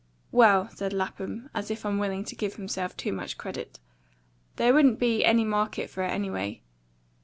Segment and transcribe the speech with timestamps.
[0.31, 3.77] Well," said Lapham, as if unwilling to give himself too much credit,
[4.55, 6.63] "there wouldn't been any market for it, anyway.